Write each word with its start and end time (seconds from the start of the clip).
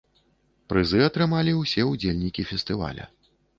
Прызы 0.73 1.01
атрымалі 1.09 1.53
ўсе 1.61 1.81
ўдзельнікі 1.91 2.49
фестываля. 2.55 3.09